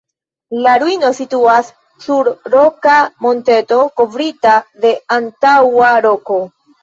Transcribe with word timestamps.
La 0.67 0.71
ruino 0.83 1.09
situas 1.17 1.67
sur 2.05 2.29
roka 2.53 2.95
monteto 3.27 3.79
kovrita 4.01 4.57
de 4.87 4.95
antaŭa 5.17 5.93
roko. 6.07 6.39